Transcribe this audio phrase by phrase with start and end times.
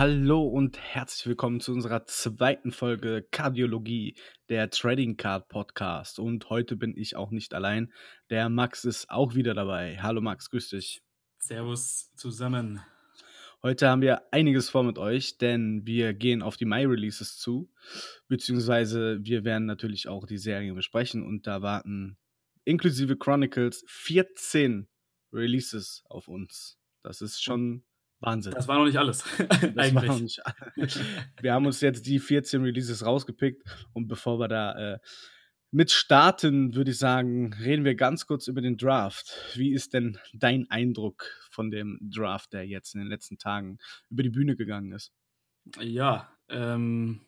[0.00, 4.16] Hallo und herzlich willkommen zu unserer zweiten Folge Kardiologie,
[4.48, 6.18] der Trading Card Podcast.
[6.18, 7.92] Und heute bin ich auch nicht allein.
[8.30, 9.98] Der Max ist auch wieder dabei.
[10.00, 11.02] Hallo Max, grüß dich.
[11.38, 12.80] Servus zusammen.
[13.62, 17.70] Heute haben wir einiges vor mit euch, denn wir gehen auf die Mai-Releases zu,
[18.26, 22.16] beziehungsweise wir werden natürlich auch die Serien besprechen und da warten
[22.64, 24.88] inklusive Chronicles 14
[25.32, 26.78] Releases auf uns.
[27.02, 27.84] Das ist schon
[28.20, 28.52] Wahnsinn.
[28.52, 29.24] Das war noch nicht alles.
[29.74, 30.98] das war noch nicht alles.
[31.42, 34.98] Wir haben uns jetzt die 14 Releases rausgepickt und bevor wir da äh,
[35.70, 39.32] mit starten, würde ich sagen, reden wir ganz kurz über den Draft.
[39.54, 44.22] Wie ist denn dein Eindruck von dem Draft, der jetzt in den letzten Tagen über
[44.22, 45.12] die Bühne gegangen ist?
[45.78, 47.20] Ja, ähm,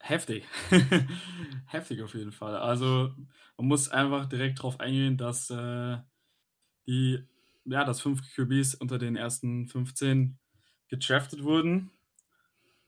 [0.00, 0.44] heftig.
[1.66, 2.56] heftig auf jeden Fall.
[2.56, 3.14] Also
[3.56, 5.98] man muss einfach direkt darauf eingehen, dass äh,
[6.86, 7.24] die
[7.64, 10.38] ja, dass fünf QBs unter den ersten 15
[10.88, 11.90] gedraftet wurden.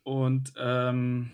[0.02, 1.32] Und ähm,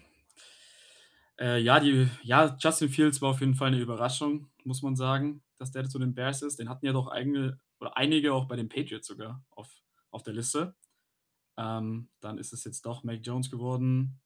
[1.39, 5.43] äh, ja, die, ja, Justin Fields war auf jeden Fall eine Überraschung, muss man sagen,
[5.59, 6.59] dass der zu den Bears ist.
[6.59, 9.71] Den hatten ja doch eigene, oder einige auch bei den Patriots sogar auf,
[10.11, 10.75] auf der Liste.
[11.57, 14.21] Ähm, dann ist es jetzt doch Mac Jones geworden.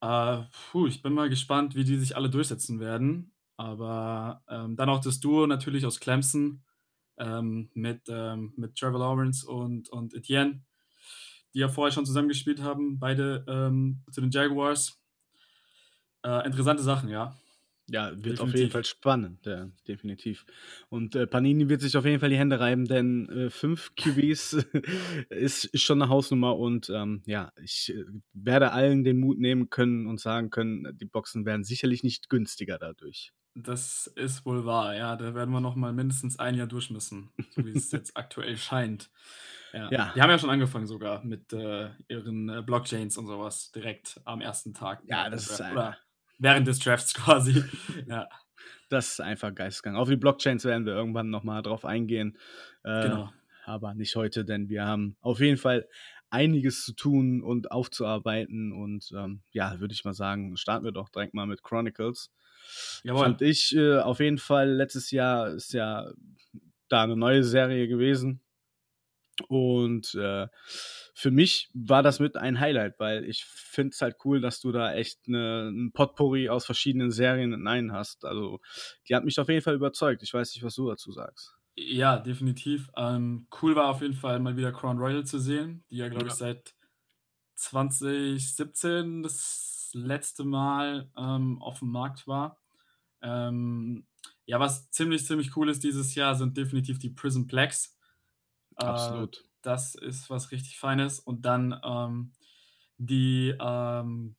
[0.00, 3.32] Äh, puh, ich bin mal gespannt, wie die sich alle durchsetzen werden.
[3.56, 6.62] Aber ähm, dann auch das Duo natürlich aus Clemson
[7.18, 10.62] ähm, mit, ähm, mit Trevor Lawrence und, und Etienne,
[11.54, 15.00] die ja vorher schon zusammengespielt haben, beide ähm, zu den Jaguars.
[16.24, 17.36] Äh, interessante Sachen, ja.
[17.90, 18.40] Ja, wird definitiv.
[18.42, 20.44] auf jeden Fall spannend, ja, definitiv.
[20.90, 24.52] Und äh, Panini wird sich auf jeden Fall die Hände reiben, denn äh, fünf QBs
[25.30, 30.06] ist, schon eine Hausnummer und ähm, ja, ich äh, werde allen den Mut nehmen können
[30.06, 33.32] und sagen können, die Boxen werden sicherlich nicht günstiger dadurch.
[33.54, 35.16] Das ist wohl wahr, ja.
[35.16, 38.56] Da werden wir noch mal mindestens ein Jahr durch müssen, so wie es jetzt aktuell
[38.58, 39.10] scheint.
[39.72, 39.90] Ja.
[39.90, 40.12] ja.
[40.14, 44.42] Die haben ja schon angefangen sogar mit äh, ihren äh, Blockchains und sowas direkt am
[44.42, 45.02] ersten Tag.
[45.06, 45.96] Ja, das ist Oder
[46.38, 47.64] während des Drafts quasi.
[48.06, 48.28] ja.
[48.90, 49.96] Das ist einfach Geistgang.
[49.96, 52.38] Auf die Blockchains werden wir irgendwann noch mal drauf eingehen.
[52.84, 53.30] Äh, genau.
[53.66, 55.86] Aber nicht heute, denn wir haben auf jeden Fall
[56.30, 58.72] einiges zu tun und aufzuarbeiten.
[58.72, 62.30] Und ähm, ja, würde ich mal sagen, starten wir doch direkt mal mit Chronicles.
[63.02, 63.24] Jawohl.
[63.24, 66.10] Fand ich äh, auf jeden Fall, letztes Jahr ist ja
[66.88, 68.40] da eine neue Serie gewesen.
[69.48, 70.48] Und äh,
[71.14, 74.72] für mich war das mit ein Highlight, weil ich finde es halt cool, dass du
[74.72, 78.24] da echt eine, ein Potpourri aus verschiedenen Serien in einen hast.
[78.24, 78.60] Also,
[79.08, 80.22] die hat mich auf jeden Fall überzeugt.
[80.22, 81.54] Ich weiß nicht, was du dazu sagst.
[81.76, 82.90] Ja, definitiv.
[82.96, 86.26] Ähm, cool war auf jeden Fall mal wieder Crown Royal zu sehen, die ja, glaube
[86.26, 86.32] ja.
[86.32, 86.74] ich, seit
[87.54, 92.58] 2017 das letzte Mal ähm, auf dem Markt war.
[93.22, 94.06] Ähm,
[94.44, 97.46] ja, was ziemlich, ziemlich cool ist dieses Jahr, sind definitiv die Prison
[98.78, 99.44] Äh, Absolut.
[99.62, 101.20] das ist was richtig Feines.
[101.20, 102.32] Und dann ähm,
[102.98, 104.36] die, ähm,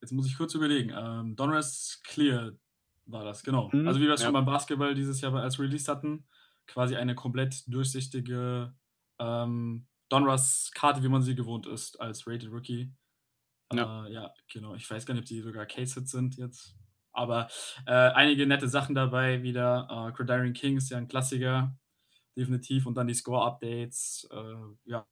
[0.00, 2.52] jetzt muss ich kurz überlegen, ähm, Donruss Clear
[3.06, 3.70] war das, genau.
[3.72, 4.26] Mhm, also wie wir es ja.
[4.26, 6.26] schon beim Basketball dieses Jahr als Release hatten,
[6.66, 8.74] quasi eine komplett durchsichtige
[9.18, 12.92] ähm, Donruss-Karte, wie man sie gewohnt ist, als Rated Rookie.
[13.72, 14.06] Ja.
[14.06, 14.74] Äh, ja, genau.
[14.74, 16.74] Ich weiß gar nicht, ob die sogar Case-Hits sind jetzt.
[17.12, 17.48] Aber
[17.86, 19.88] äh, einige nette Sachen dabei wieder.
[19.90, 21.76] Äh, Credarian King ist ja ein Klassiker,
[22.40, 22.86] definitiv.
[22.86, 24.28] Und dann die Score-Updates.
[24.32, 25.06] Äh, ja,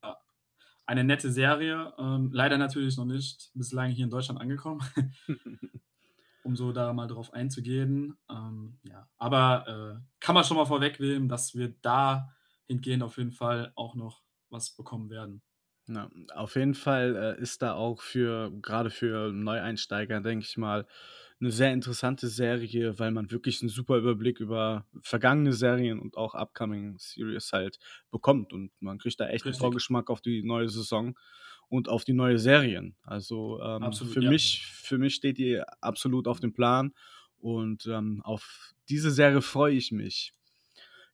[0.86, 1.92] eine nette Serie.
[1.98, 4.80] Ähm, leider natürlich noch nicht bislang hier in Deutschland angekommen.
[6.48, 8.16] um so da mal drauf einzugehen.
[8.30, 12.30] Ähm, ja, aber äh, kann man schon mal vorwegnehmen, dass wir da
[12.66, 15.42] hingehend auf jeden Fall auch noch was bekommen werden.
[15.88, 20.86] Ja, auf jeden Fall äh, ist da auch für, gerade für Neueinsteiger, denke ich mal,
[21.40, 26.34] eine sehr interessante Serie, weil man wirklich einen super Überblick über vergangene Serien und auch
[26.34, 27.78] upcoming Series halt
[28.10, 29.54] bekommt und man kriegt da echt Richtig.
[29.54, 31.16] einen Vorgeschmack auf die neue Saison
[31.68, 32.96] und auf die neue Serien.
[33.02, 34.30] Also ähm, absolut, für ja.
[34.30, 36.92] mich, für mich steht die absolut auf dem Plan
[37.38, 40.34] und ähm, auf diese Serie freue ich mich.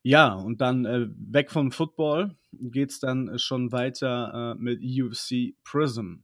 [0.01, 5.55] Ja, und dann äh, weg vom Football geht es dann schon weiter äh, mit UFC
[5.63, 6.17] Prism.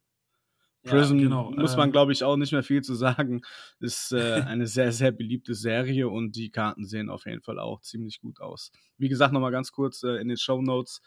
[0.84, 1.52] Prison ja, genau.
[1.52, 3.42] muss man, ähm, glaube ich, auch nicht mehr viel zu sagen.
[3.80, 7.82] Ist äh, eine sehr, sehr beliebte Serie und die Karten sehen auf jeden Fall auch
[7.82, 8.72] ziemlich gut aus.
[8.98, 11.02] Wie gesagt, nochmal ganz kurz äh, in den Show Notes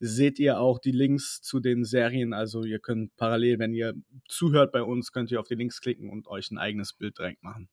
[0.00, 2.32] seht ihr auch die Links zu den Serien.
[2.32, 3.94] Also ihr könnt parallel, wenn ihr
[4.26, 7.44] zuhört bei uns, könnt ihr auf die Links klicken und euch ein eigenes Bild direkt
[7.44, 7.68] machen.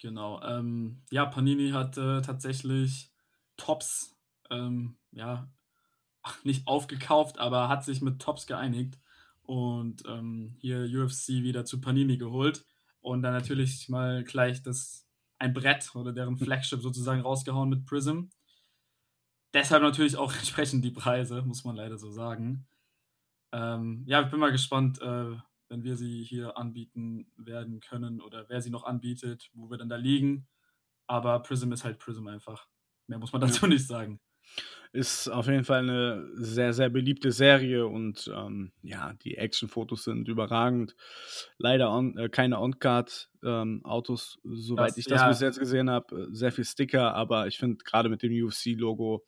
[0.00, 0.42] Genau.
[0.42, 3.12] Ähm, ja, Panini hat äh, tatsächlich
[3.56, 4.16] Tops,
[4.50, 5.48] ähm, ja,
[6.42, 8.98] nicht aufgekauft, aber hat sich mit Tops geeinigt
[9.42, 12.64] und ähm, hier UFC wieder zu Panini geholt
[13.00, 15.06] und dann natürlich mal gleich das
[15.38, 18.26] ein Brett oder deren Flagship sozusagen rausgehauen mit Prism.
[19.52, 22.66] Deshalb natürlich auch entsprechend die Preise, muss man leider so sagen.
[23.52, 25.36] Ähm, ja, ich bin mal gespannt, äh,
[25.68, 29.88] wenn wir sie hier anbieten werden können oder wer sie noch anbietet, wo wir dann
[29.88, 30.46] da liegen.
[31.06, 32.68] Aber Prism ist halt Prism einfach.
[33.08, 34.20] Mehr muss man dazu nicht sagen.
[34.94, 40.28] Ist auf jeden Fall eine sehr, sehr beliebte Serie und ähm, ja, die Action-Fotos sind
[40.28, 40.94] überragend.
[41.56, 45.28] Leider on, äh, keine On-Card-Autos, ähm, soweit das, ich das ja.
[45.28, 46.24] bis jetzt gesehen habe.
[46.24, 49.24] Äh, sehr viel Sticker, aber ich finde gerade mit dem UFC-Logo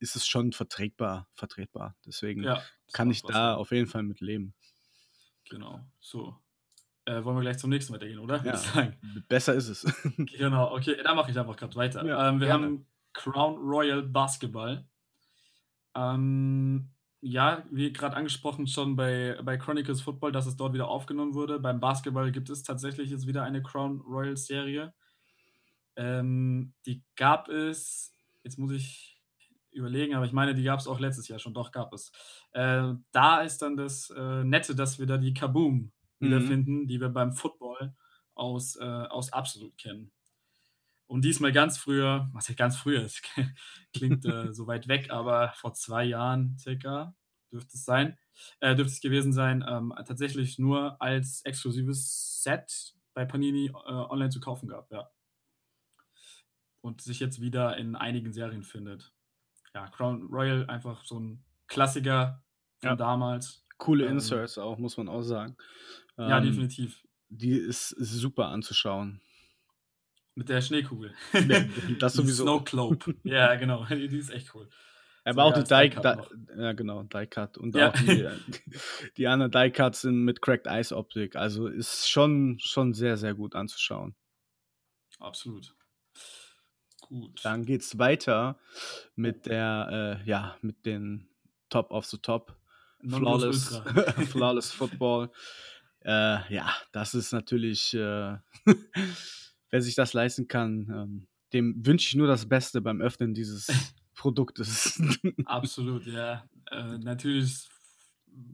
[0.00, 1.96] ist es schon vertretbar, vertretbar.
[2.04, 2.60] Deswegen ja,
[2.92, 4.54] kann ich da auf jeden Fall mit leben.
[5.48, 6.36] Genau, so.
[7.04, 8.44] Äh, wollen wir gleich zum nächsten weitergehen, oder?
[8.44, 8.92] Ja,
[9.28, 9.86] besser ist es.
[10.16, 12.04] genau, okay, da mache ich einfach gerade weiter.
[12.04, 12.64] Ja, ähm, wir gerne.
[12.64, 12.86] haben
[13.18, 14.86] Crown Royal Basketball.
[15.94, 21.34] Ähm, ja, wie gerade angesprochen schon bei, bei Chronicles Football, dass es dort wieder aufgenommen
[21.34, 21.58] wurde.
[21.58, 24.94] Beim Basketball gibt es tatsächlich jetzt wieder eine Crown Royal Serie.
[25.96, 29.20] Ähm, die gab es, jetzt muss ich
[29.72, 32.12] überlegen, aber ich meine, die gab es auch letztes Jahr schon, doch gab es.
[32.52, 35.90] Äh, da ist dann das äh, Nette, dass wir da die Kaboom
[36.20, 36.26] mhm.
[36.26, 37.96] wiederfinden, die wir beim Football
[38.34, 40.12] aus, äh, aus Absolut kennen.
[41.08, 43.22] Und diesmal ganz früher, was ja ganz früher ist,
[43.94, 47.14] klingt äh, so weit weg, aber vor zwei Jahren circa
[47.50, 48.18] dürfte es sein,
[48.60, 54.28] äh, dürfte es gewesen sein, ähm, tatsächlich nur als exklusives Set bei Panini äh, online
[54.28, 55.10] zu kaufen gab, ja.
[56.82, 59.12] Und sich jetzt wieder in einigen Serien findet.
[59.74, 62.44] Ja, Crown Royal einfach so ein Klassiker
[62.80, 62.96] von ja.
[62.96, 63.64] damals.
[63.78, 65.56] Coole ähm, Inserts auch, muss man auch sagen.
[66.18, 67.02] Ähm, ja, definitiv.
[67.30, 69.20] Die ist super anzuschauen.
[70.38, 71.12] Mit der Schneekugel.
[71.98, 72.44] das sowieso.
[72.44, 73.16] Snow Globe.
[73.24, 73.84] ja, genau.
[73.90, 74.68] Die ist echt cool.
[75.24, 77.88] Aber auch die Die, Die, ja genau, Die Cut und ja.
[77.88, 78.28] auch die,
[79.16, 81.34] die anderen Die Cuts sind mit Cracked Ice Optik.
[81.34, 84.14] Also ist schon, schon sehr, sehr gut anzuschauen.
[85.18, 85.74] Absolut.
[87.00, 87.44] Gut.
[87.44, 88.60] Dann geht's weiter
[89.16, 91.28] mit der, äh, ja, mit den
[91.68, 92.56] Top of the Top.
[93.06, 93.82] Flawless,
[94.30, 95.30] Flawless Football.
[96.04, 98.36] Äh, ja, das ist natürlich äh,
[99.70, 103.66] wer sich das leisten kann, ähm, dem wünsche ich nur das Beste beim Öffnen dieses
[104.14, 105.00] Produktes.
[105.44, 106.44] Absolut, ja.
[106.70, 107.68] Äh, natürlich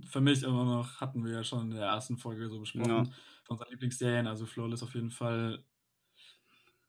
[0.08, 3.04] für mich immer noch, hatten wir ja schon in der ersten Folge so besprochen, ja.
[3.44, 5.64] von unseren Lieblingsserien, also Flawless auf jeden Fall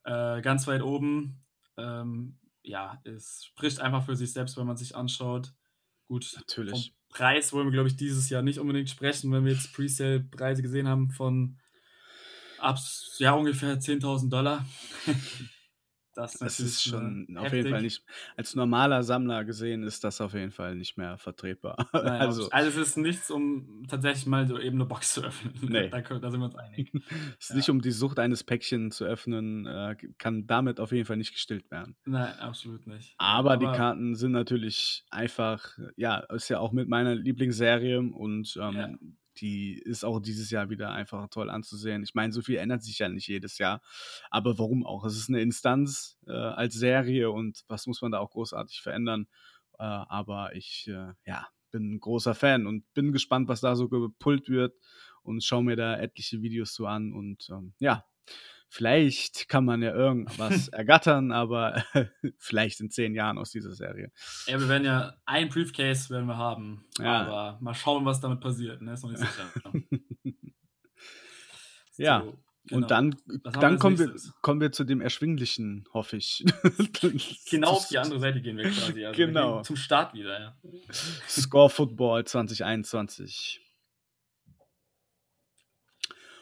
[0.04, 1.44] äh, ganz weit oben.
[1.78, 5.54] Ähm, ja, es spricht einfach für sich selbst, wenn man sich anschaut.
[6.08, 6.72] Gut, natürlich.
[6.72, 10.62] Vom Preis wollen wir, glaube ich, dieses Jahr nicht unbedingt sprechen, wenn wir jetzt Presale-Preise
[10.62, 11.58] gesehen haben von
[12.66, 12.80] Ab,
[13.20, 14.66] ja, ungefähr 10.000 Dollar.
[16.16, 17.38] das, das ist schon heftig.
[17.38, 18.04] auf jeden Fall nicht,
[18.36, 21.88] als normaler Sammler gesehen, ist das auf jeden Fall nicht mehr vertretbar.
[21.94, 25.54] Nein, also, also es ist nichts, um tatsächlich mal so eben eine Box zu öffnen.
[25.76, 25.90] Nee.
[25.90, 26.92] Da, da sind wir uns einig.
[26.94, 27.02] es
[27.38, 27.56] ist ja.
[27.58, 31.34] nicht um die Sucht eines Päckchen zu öffnen, äh, kann damit auf jeden Fall nicht
[31.34, 31.96] gestillt werden.
[32.06, 33.14] Nein, absolut nicht.
[33.20, 38.58] Aber, Aber, die Karten sind natürlich einfach, ja, ist ja auch mit meiner Lieblingsserie und
[38.60, 38.90] ähm, ja
[39.38, 42.04] die ist auch dieses Jahr wieder einfach toll anzusehen.
[42.04, 43.82] Ich meine, so viel ändert sich ja nicht jedes Jahr.
[44.30, 45.06] Aber warum auch?
[45.06, 49.28] Es ist eine Instanz äh, als Serie und was muss man da auch großartig verändern?
[49.78, 53.90] Äh, aber ich, äh, ja, bin ein großer Fan und bin gespannt, was da so
[53.90, 54.74] gepult wird
[55.24, 58.06] und schaue mir da etliche Videos so an und ähm, ja,
[58.70, 61.84] Vielleicht kann man ja irgendwas ergattern, aber
[62.40, 64.12] vielleicht in zehn Jahren aus dieser Serie.
[64.48, 67.22] Ja, wir werden ja ein Briefcase werden wir haben, ja.
[67.22, 68.82] aber mal schauen, was damit passiert.
[68.82, 68.94] Ne?
[68.94, 69.52] Ist noch nicht sicher.
[71.98, 72.22] ja.
[72.22, 72.78] So, genau.
[72.78, 76.44] Und dann, dann kommen, wir, kommen wir zu dem Erschwinglichen, hoffe ich.
[77.50, 79.06] genau auf die andere Seite gehen wir quasi.
[79.06, 79.58] Also genau.
[79.60, 80.58] Wir zum Start wieder, ja.
[81.30, 83.62] Score Football 2021.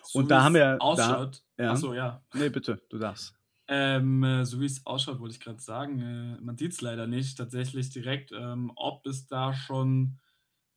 [0.03, 0.77] So und da haben wir.
[0.79, 1.42] Ausschaut.
[1.57, 1.71] Ja.
[1.71, 2.23] Achso, ja.
[2.33, 3.35] Nee, bitte, du darfst.
[3.67, 6.01] Ähm, äh, so wie es ausschaut, wollte ich gerade sagen.
[6.01, 10.19] Äh, man sieht es leider nicht tatsächlich direkt, ähm, ob es da schon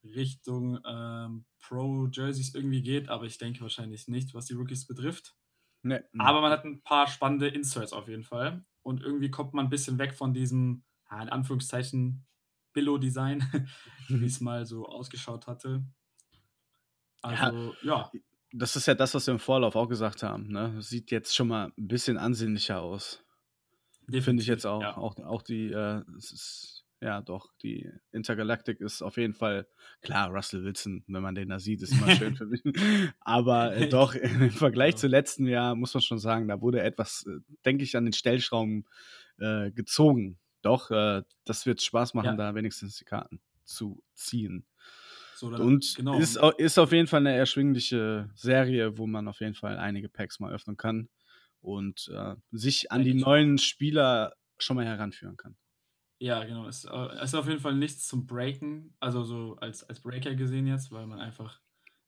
[0.04, 5.34] Richtung ähm, Pro-Jerseys irgendwie geht, aber ich denke wahrscheinlich nicht, was die Rookies betrifft.
[5.82, 6.00] Nee.
[6.18, 8.64] Aber man hat ein paar spannende Inserts auf jeden Fall.
[8.82, 12.24] Und irgendwie kommt man ein bisschen weg von diesem, in Anführungszeichen,
[12.72, 13.42] Billo-Design,
[14.08, 15.84] wie es mal so ausgeschaut hatte.
[17.22, 18.10] Also, ja.
[18.12, 18.20] ja
[18.56, 20.48] das ist ja das, was wir im Vorlauf auch gesagt haben.
[20.48, 20.74] Ne?
[20.80, 23.22] Sieht jetzt schon mal ein bisschen ansehnlicher aus.
[24.08, 24.80] Finde ich jetzt auch.
[24.80, 24.96] Ja.
[24.96, 29.66] Auch, auch die, äh, ist, ja doch, die Intergalactic ist auf jeden Fall,
[30.00, 32.62] klar, Russell Wilson, wenn man den da sieht, ist immer schön für mich.
[33.20, 34.98] Aber äh, doch, im Vergleich ja.
[34.98, 38.12] zu letzten Jahr muss man schon sagen, da wurde etwas, äh, denke ich, an den
[38.12, 38.86] Stellschrauben
[39.38, 40.38] äh, gezogen.
[40.62, 42.36] Doch, äh, das wird Spaß machen, ja.
[42.36, 44.66] da wenigstens die Karten zu ziehen.
[45.36, 46.18] So, dann, und genau.
[46.18, 50.40] ist, ist auf jeden Fall eine erschwingliche Serie, wo man auf jeden Fall einige Packs
[50.40, 51.08] mal öffnen kann
[51.60, 55.56] und äh, sich an die neuen Spieler schon mal heranführen kann.
[56.18, 56.66] Ja, genau.
[56.66, 60.66] Es äh, ist auf jeden Fall nichts zum Breaken, also so als, als Breaker gesehen
[60.66, 61.60] jetzt, weil man einfach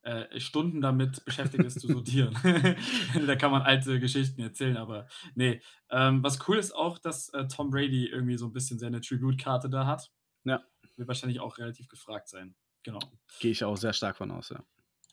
[0.02, 2.34] äh, Stunden damit beschäftigt ist zu sortieren.
[3.26, 5.60] da kann man alte Geschichten erzählen, aber nee.
[5.90, 9.68] Ähm, was cool ist auch, dass äh, Tom Brady irgendwie so ein bisschen seine Tribute-Karte
[9.68, 10.10] da hat.
[10.44, 10.62] Ja.
[10.96, 12.54] Wird wahrscheinlich auch relativ gefragt sein.
[12.82, 13.00] Genau.
[13.40, 14.62] Gehe ich auch sehr stark von aus, ja.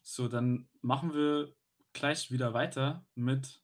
[0.03, 1.53] So, dann machen wir
[1.93, 3.61] gleich wieder weiter mit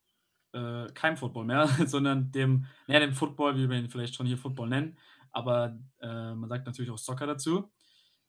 [0.54, 4.38] äh, keinem Football mehr, sondern dem, naja, dem Football, wie wir ihn vielleicht schon hier
[4.38, 4.98] Football nennen,
[5.32, 7.72] aber äh, man sagt natürlich auch Soccer dazu.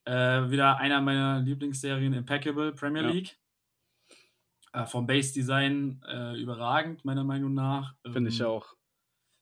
[0.04, 3.38] Äh, wieder einer meiner Lieblingsserien, Impeccable Premier League.
[4.74, 4.82] Ja.
[4.82, 7.94] Äh, vom Base Design äh, überragend, meiner Meinung nach.
[8.10, 8.74] Finde ich ähm, auch.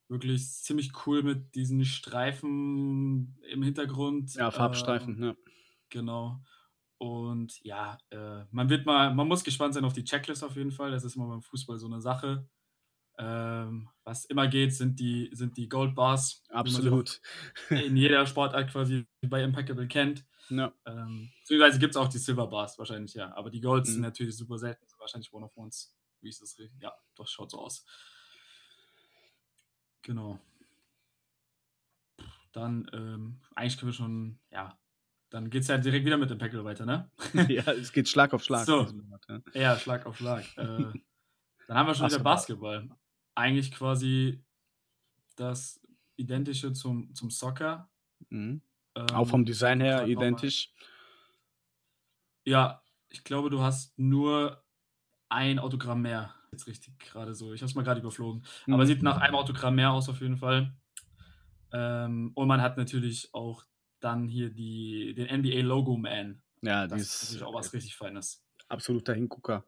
[0.08, 4.34] Wirklich ziemlich cool mit diesen Streifen im Hintergrund.
[4.34, 5.34] Ja, Farbstreifen, ja.
[5.90, 6.40] Genau.
[6.98, 10.72] Und ja, äh, man wird mal, man muss gespannt sein auf die Checklist auf jeden
[10.72, 10.90] Fall.
[10.90, 12.46] Das ist immer beim Fußball so eine Sache.
[13.18, 16.42] Ähm, was immer geht, sind die, sind die Gold Bars.
[16.48, 17.20] Absolut.
[17.70, 20.26] in jeder Sportart quasi bei Impeccable kennt.
[20.48, 20.72] Ja.
[20.86, 23.34] Ähm, beziehungsweise gibt es auch die Silver Bars wahrscheinlich, ja.
[23.34, 23.92] Aber die Golds mhm.
[23.94, 25.96] sind natürlich super selten, sind wahrscheinlich One of Ones.
[26.20, 26.56] Wie ist das?
[26.80, 27.84] Ja, doch, schaut so aus.
[30.02, 30.38] Genau.
[32.52, 34.79] Dann, ähm, eigentlich können wir schon, ja,
[35.30, 37.10] dann geht es ja direkt wieder mit dem Packel weiter, ne?
[37.48, 38.66] ja, es geht Schlag auf Schlag.
[38.66, 38.86] So.
[39.54, 40.44] Ja, Schlag auf Schlag.
[40.56, 40.66] äh,
[41.68, 42.82] dann haben wir schon Basketball.
[42.82, 42.88] wieder Basketball.
[43.36, 44.44] Eigentlich quasi
[45.36, 45.80] das
[46.16, 47.88] Identische zum, zum Soccer.
[48.28, 48.60] Mhm.
[48.96, 50.72] Ähm, Auch vom Design her identisch.
[52.44, 54.64] Ja, ich glaube, du hast nur
[55.28, 56.34] ein Autogramm mehr.
[56.50, 57.52] Jetzt richtig gerade so.
[57.52, 58.44] Ich habe es mal gerade überflogen.
[58.66, 58.74] Mhm.
[58.74, 60.74] Aber sieht nach einem Autogramm mehr aus auf jeden Fall.
[61.72, 63.64] Ähm, und man hat natürlich auch
[64.00, 66.42] dann hier die, den NBA Logo Man.
[66.62, 68.44] Ja, das ist natürlich auch was richtig Feines.
[68.68, 69.64] Absoluter Hingucker.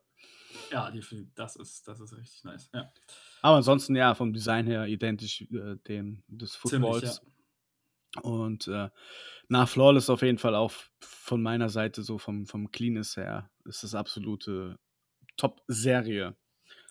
[0.70, 0.92] Ja,
[1.34, 2.70] das ist, das ist richtig nice.
[2.74, 2.92] Ja.
[3.40, 7.00] Aber ansonsten ja, vom Design her identisch äh, dem des Footballs.
[7.00, 7.20] Ziemlich,
[8.14, 8.22] ja.
[8.22, 8.90] Und äh,
[9.48, 13.82] nach Flawless auf jeden Fall auch von meiner Seite, so vom, vom Cleanness her, ist
[13.82, 14.78] das absolute
[15.36, 16.36] Top-Serie.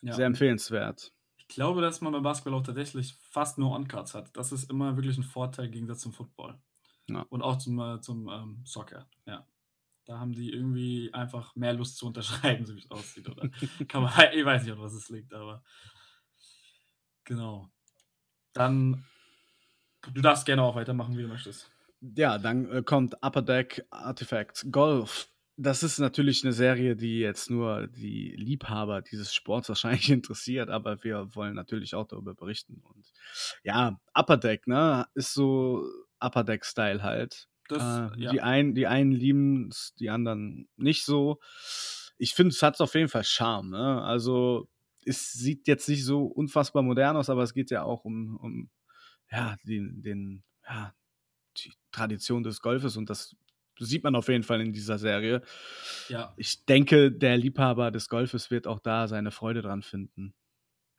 [0.02, 0.14] Ja.
[0.14, 1.14] Sehr empfehlenswert.
[1.38, 4.36] Ich glaube, dass man beim Basketball auch tatsächlich fast nur On-Cards hat.
[4.36, 6.60] Das ist immer wirklich ein Vorteil im Gegensatz zum Football.
[7.16, 7.26] Ja.
[7.30, 9.46] Und auch zum, äh, zum ähm, Soccer, ja.
[10.06, 13.30] Da haben die irgendwie einfach mehr Lust zu unterschreiben, so wie es aussieht.
[13.30, 13.50] Oder
[13.88, 15.64] kann man, ich weiß nicht, an was es liegt, aber
[17.24, 17.70] genau.
[18.54, 19.06] Dann,
[20.14, 21.72] du darfst gerne auch weitermachen, wie du möchtest.
[22.02, 25.30] Ja, dann äh, kommt Upper Deck Artifacts Golf.
[25.56, 31.04] Das ist natürlich eine Serie, die jetzt nur die Liebhaber dieses Sports wahrscheinlich interessiert, aber
[31.04, 32.82] wir wollen natürlich auch darüber berichten.
[32.84, 33.14] Und
[33.64, 35.88] ja, Upper Deck, ne, ist so
[36.22, 37.48] Upper Deck-Style halt.
[37.68, 38.32] Das, äh, ja.
[38.32, 41.40] die, ein, die einen lieben es, die anderen nicht so.
[42.18, 43.70] Ich finde, es hat auf jeden Fall Charme.
[43.70, 44.02] Ne?
[44.04, 44.68] Also,
[45.06, 48.70] es sieht jetzt nicht so unfassbar modern aus, aber es geht ja auch um, um
[49.32, 50.94] ja, den, den, ja,
[51.58, 53.36] die Tradition des Golfes und das
[53.80, 55.42] sieht man auf jeden Fall in dieser Serie.
[56.10, 56.34] Ja.
[56.38, 60.34] Ich denke, der Liebhaber des Golfes wird auch da seine Freude dran finden.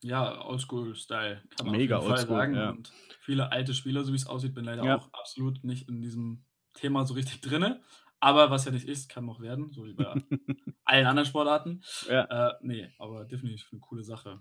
[0.02, 2.54] Ja, Oldschool-Style, kann man Mega auf jeden Fall sagen.
[2.54, 2.70] Ja.
[2.70, 4.96] Und viele alte Spieler, so wie es aussieht, bin leider ja.
[4.96, 6.44] auch absolut nicht in diesem
[6.74, 7.76] Thema so richtig drin.
[8.18, 10.04] Aber was ja nicht ist, kann noch werden, so wie bei
[10.84, 11.82] allen anderen Sportarten.
[12.08, 12.50] Ja.
[12.50, 14.40] Äh, nee, aber definitiv eine coole Sache.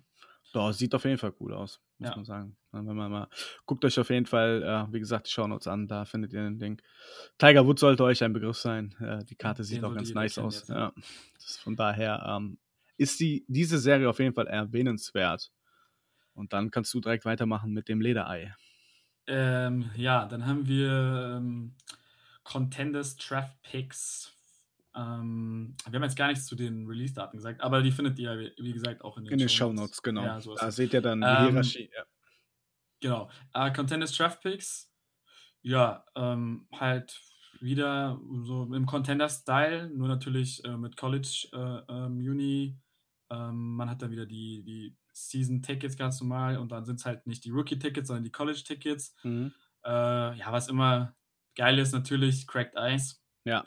[0.54, 2.16] Doch, sieht auf jeden Fall cool aus, muss ja.
[2.16, 2.58] man sagen.
[2.72, 3.28] Wenn man mal
[3.66, 6.60] guckt euch auf jeden Fall, äh, wie gesagt, die Shownotes an, da findet ihr den
[6.60, 6.82] Ding.
[7.38, 8.96] Tiger Woods sollte euch ein Begriff sein.
[9.00, 10.68] Äh, die Karte sieht auch ganz nice aus.
[10.68, 10.94] Ja.
[11.64, 12.58] von daher ähm,
[13.02, 15.52] ist die, diese Serie auf jeden Fall erwähnenswert.
[16.34, 18.56] Und dann kannst du direkt weitermachen mit dem Lederei.
[19.26, 21.74] Ähm, ja, dann haben wir ähm,
[22.44, 24.32] Contenders Draft Picks.
[24.96, 28.74] Ähm, wir haben jetzt gar nichts zu den Release-Daten gesagt, aber die findet ihr, wie
[28.74, 30.04] gesagt, auch in den, in den Show Notes.
[30.04, 30.24] genau.
[30.24, 31.90] Ja, da seht ihr dann die ähm, Hierarchie.
[31.96, 32.04] Ja.
[33.00, 33.30] Genau.
[33.58, 34.94] Uh, Contenders Draft Picks,
[35.64, 37.20] ja, ähm, halt
[37.62, 41.94] wieder so im Contender-Style, nur natürlich äh, mit College äh,
[43.32, 47.26] ähm, man hat dann wieder die, die Season-Tickets ganz normal und dann sind es halt
[47.28, 49.16] nicht die Rookie-Tickets, sondern die College-Tickets.
[49.24, 49.54] Mhm.
[49.86, 51.16] Äh, ja, was immer
[51.56, 53.16] geil ist, natürlich Cracked Ice.
[53.46, 53.66] Ja.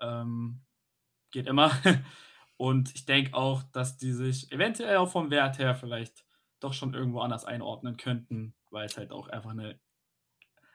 [0.00, 0.62] Ähm,
[1.30, 1.70] geht immer.
[2.56, 6.24] und ich denke auch, dass die sich eventuell auch vom Wert her vielleicht
[6.60, 9.78] doch schon irgendwo anders einordnen könnten, weil es halt auch einfach eine,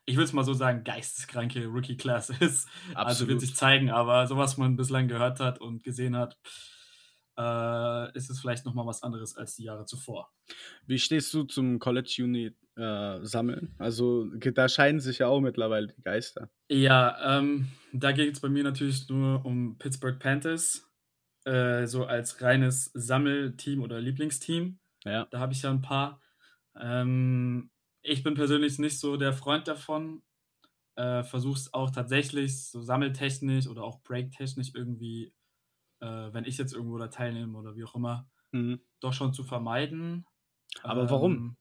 [0.06, 2.68] ich würde es mal so sagen, geisteskranke Rookie-Class ist.
[2.90, 3.08] Absolut.
[3.08, 6.38] Also wird sich zeigen, aber so was man bislang gehört hat und gesehen hat,
[7.40, 10.30] äh, ist es vielleicht nochmal was anderes als die Jahre zuvor.
[10.86, 13.74] Wie stehst du zum College Uni äh, sammeln?
[13.78, 16.50] Also da scheiden sich ja auch mittlerweile die Geister.
[16.70, 20.86] Ja, ähm, da geht es bei mir natürlich nur um Pittsburgh Panthers,
[21.46, 24.80] äh, so als reines Sammelteam oder Lieblingsteam.
[25.06, 25.26] Ja.
[25.32, 26.22] Da habe ich ja ein paar.
[26.78, 30.24] Ähm, ich bin persönlich nicht so der Freund davon.
[30.96, 35.34] Äh, Versuche es auch tatsächlich so sammeltechnisch oder auch breaktechnisch irgendwie,
[36.02, 38.82] äh, wenn ich jetzt irgendwo da teilnehme oder wie auch immer, Mhm.
[39.00, 40.26] doch schon zu vermeiden.
[40.84, 41.34] Aber warum?
[41.36, 41.58] Ähm,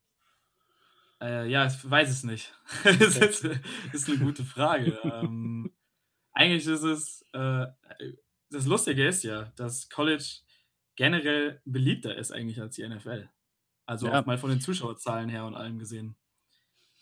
[1.21, 2.54] äh, ja, ich weiß es nicht.
[2.85, 3.45] das ist,
[3.92, 4.99] ist eine gute Frage.
[5.04, 5.71] ähm,
[6.33, 7.66] eigentlich ist es, äh,
[8.50, 10.40] das Lustige ist ja, dass College
[10.97, 13.28] generell beliebter ist eigentlich als die NFL.
[13.87, 14.21] Also Ja.
[14.21, 16.16] auch mal von den Zuschauerzahlen her und allem gesehen.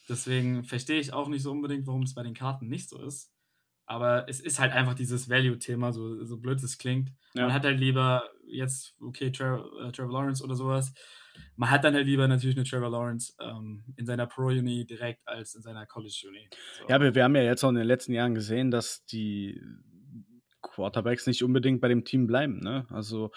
[0.08, 3.32] Deswegen verstehe ich auch nicht so unbedingt, warum es bei den Karten nicht so ist.
[3.86, 7.12] Aber es ist halt einfach dieses Value-Thema, so, so blöd es klingt.
[7.34, 7.42] Ja.
[7.42, 10.92] Man hat halt lieber jetzt, okay, Trevor, äh, Trevor Lawrence oder sowas.
[11.54, 15.54] Man hat dann halt lieber natürlich eine Trevor Lawrence ähm, in seiner Pro-Uni direkt als
[15.54, 16.48] in seiner College-Uni.
[16.78, 16.88] So.
[16.88, 19.60] Ja, aber wir haben ja jetzt auch in den letzten Jahren gesehen, dass die
[20.62, 22.58] Quarterbacks nicht unbedingt bei dem Team bleiben.
[22.58, 22.86] Ne?
[22.90, 23.30] Also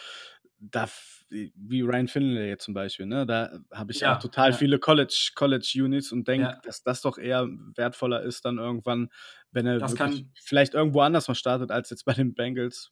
[0.59, 0.89] da,
[1.29, 3.25] wie Ryan Finley jetzt zum Beispiel, ne?
[3.25, 4.57] da habe ich ja, auch total ja.
[4.57, 6.59] viele College, College Units und denke, Ja.
[6.63, 9.09] dass das doch eher wertvoller ist dann irgendwann,
[9.51, 9.79] wenn er
[10.41, 12.91] vielleicht irgendwo anders mal startet als jetzt bei den Bengals,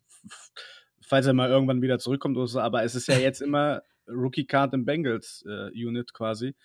[1.01, 2.59] falls er mal irgendwann wieder zurückkommt oder so.
[2.59, 6.55] Aber es ist ja jetzt immer Rookie Card im Bengals äh, Unit quasi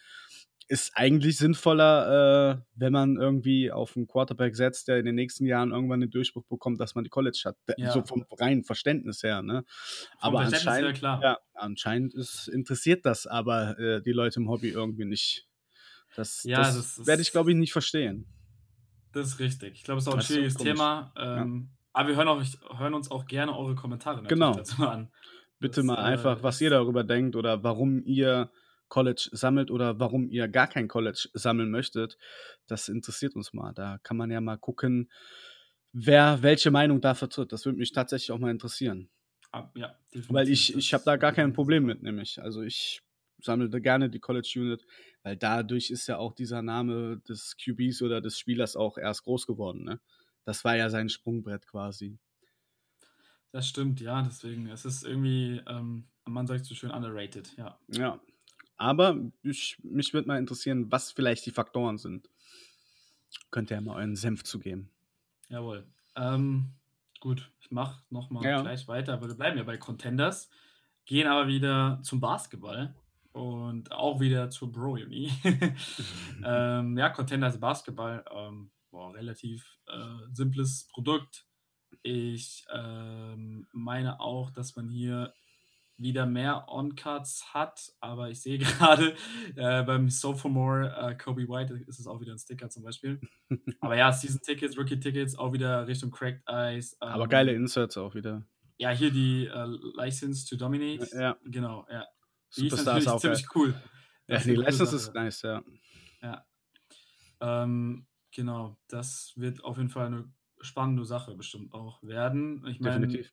[0.73, 5.45] ist eigentlich sinnvoller, äh, wenn man irgendwie auf einen Quarterback setzt, der in den nächsten
[5.45, 7.59] Jahren irgendwann den Durchbruch bekommt, dass man die College hat.
[7.77, 7.93] Ja.
[7.93, 9.43] So vom reinen Verständnis her.
[9.43, 9.67] Ne?
[10.19, 11.21] Vom aber anscheinend, klar.
[11.23, 15.47] ja, anscheinend ist, interessiert das aber äh, die Leute im Hobby irgendwie nicht.
[16.17, 18.25] Das, Ja, das, das werde ich, glaube ich, nicht verstehen.
[19.13, 19.75] Das ist richtig.
[19.75, 20.55] Ich glaube, es ist auch ein schwieriges.
[20.55, 21.13] Thema.
[21.19, 22.43] Ähm, Aber wir hören, auch,
[22.79, 24.55] hören uns auch gerne eure Kommentare Genau.
[24.55, 25.13] dazu an.
[25.59, 28.51] Bitte Das, mal äh, einfach, was ihr darüber denkt oder warum ihr
[28.93, 32.19] College sammelt oder warum ihr gar kein College sammeln möchtet.
[32.67, 33.73] Das interessiert uns mal.
[33.73, 35.11] Da kann man ja mal gucken,
[35.95, 37.53] wer welche Meinung da vertritt.
[37.53, 39.09] Das würde mich tatsächlich auch mal interessieren.
[39.75, 39.97] Ja.
[40.29, 42.43] Weil ich, ich habe da gar kein Problem mit, nämlich.
[42.43, 43.01] Also ich
[43.41, 44.85] sammle da gerne die College Unit,
[45.23, 49.47] weil dadurch ist ja auch dieser Name des QBs oder des Spielers auch erst groß
[49.47, 49.85] geworden.
[49.85, 50.01] Ne?
[50.45, 52.19] Das war ja sein Sprungbrett quasi.
[53.53, 54.21] Das stimmt, ja.
[54.21, 57.79] Deswegen, es ist irgendwie, ähm, man sagt so schön underrated, ja.
[57.89, 58.21] Ja.
[58.83, 62.29] Aber ich, mich würde mal interessieren, was vielleicht die Faktoren sind.
[63.53, 64.91] Könnt ihr ja mal euren Senf zugeben.
[65.49, 65.87] Jawohl.
[66.17, 66.73] Ähm,
[67.21, 68.61] gut, ich mache nochmal Ja.
[68.61, 70.51] gleich weiter, aber wir bleiben ja bei Contenders,
[71.05, 72.93] gehen aber wieder zum Basketball
[73.31, 75.31] und auch wieder zur Bro-Uni.
[76.45, 81.47] ähm, ja, Contenders Basketball, ähm, boah, relativ äh, simples Produkt.
[82.03, 85.33] Ich ähm, meine auch, dass man hier
[85.97, 89.15] wieder mehr On-Cuts hat, aber ich sehe gerade
[89.57, 93.21] äh, beim Sophomore äh, Kobe White ist es auch wieder ein Sticker zum Beispiel.
[93.81, 96.97] Aber ja, Season-Tickets, Rookie-Tickets, auch wieder Richtung Cracked Eyes.
[97.01, 98.47] Aber ähm, geile Inserts auch wieder.
[98.79, 101.09] Ja, hier die äh, License to Dominate.
[101.15, 102.07] Ja, Genau, ja.
[102.57, 103.37] Die ist Superstars natürlich auch geil.
[103.37, 103.83] ziemlich cool.
[104.27, 105.63] Ja, ist die License ist nice, ja.
[106.21, 106.45] Ja.
[107.41, 112.65] Ähm, genau, das wird auf jeden Fall eine spannende Sache bestimmt auch werden.
[112.67, 113.33] Ich meine, Definitiv.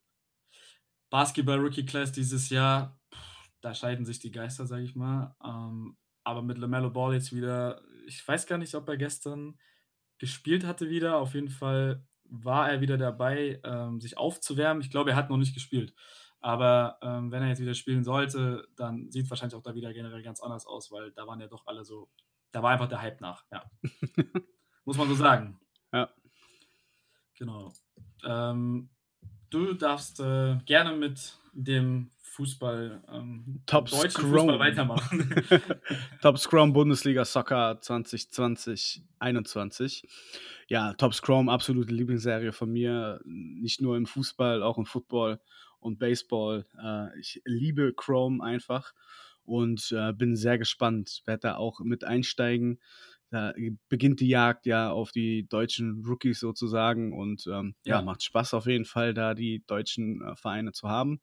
[1.10, 5.36] Basketball-Rookie-Class dieses Jahr, pff, da scheiden sich die Geister, sage ich mal.
[5.44, 9.58] Ähm, aber mit LaMelo Ball jetzt wieder, ich weiß gar nicht, ob er gestern
[10.18, 11.18] gespielt hatte wieder.
[11.18, 14.82] Auf jeden Fall war er wieder dabei, ähm, sich aufzuwärmen.
[14.82, 15.94] Ich glaube, er hat noch nicht gespielt.
[16.42, 19.94] Aber ähm, wenn er jetzt wieder spielen sollte, dann sieht es wahrscheinlich auch da wieder
[19.94, 22.10] generell ganz anders aus, weil da waren ja doch alle so,
[22.52, 23.70] da war einfach der Hype nach, ja.
[24.86, 25.60] Muss man so sagen.
[25.92, 26.10] Ja.
[27.38, 27.74] Genau.
[28.24, 28.90] Ähm,
[29.50, 34.32] du darfst äh, gerne mit dem Fußball, ähm, Top deutschen Scrum.
[34.32, 35.44] Fußball weitermachen.
[36.22, 40.08] Top Scrum Bundesliga Soccer 2020 21.
[40.68, 43.20] Ja, Top Scrum, absolute Lieblingsserie von mir.
[43.26, 45.42] Nicht nur im Fußball, auch im Football
[45.80, 46.66] und Baseball.
[46.82, 48.94] Äh, ich liebe Chrome einfach
[49.44, 51.24] und äh, bin sehr gespannt.
[51.26, 52.80] Werde da auch mit einsteigen.
[53.32, 53.54] Da
[53.90, 57.98] beginnt die Jagd ja auf die deutschen Rookies sozusagen und ähm, ja.
[57.98, 58.02] Ja.
[58.02, 61.20] macht Spaß auf jeden Fall, da die deutschen äh, Vereine zu haben.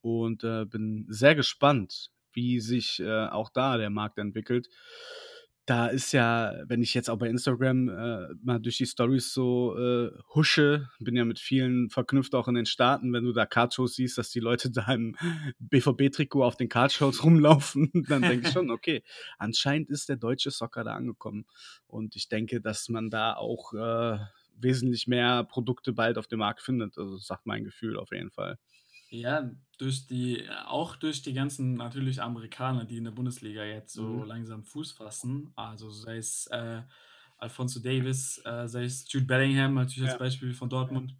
[0.00, 4.68] Und äh, bin sehr gespannt, wie sich äh, auch da der Markt entwickelt.
[5.64, 9.78] Da ist ja, wenn ich jetzt auch bei Instagram äh, mal durch die Stories so
[9.78, 13.94] äh, husche, bin ja mit vielen verknüpft auch in den Staaten, wenn du da Cardshows
[13.94, 15.16] siehst, dass die Leute da im
[15.60, 19.04] BVB-Trikot auf den Cardshows rumlaufen, dann denke ich schon, okay,
[19.38, 21.46] anscheinend ist der deutsche Soccer da angekommen.
[21.86, 24.18] Und ich denke, dass man da auch äh,
[24.58, 26.98] wesentlich mehr Produkte bald auf dem Markt findet.
[26.98, 28.58] Also das sagt mein Gefühl auf jeden Fall.
[29.14, 34.24] Ja, durch die auch durch die ganzen natürlich Amerikaner, die in der Bundesliga jetzt so
[34.24, 34.24] Mhm.
[34.24, 35.52] langsam Fuß fassen.
[35.54, 36.82] Also sei es äh,
[37.36, 40.16] Alphonso Davies, äh, sei es Jude Bellingham, natürlich als Ja.
[40.16, 41.14] Beispiel von Dortmund,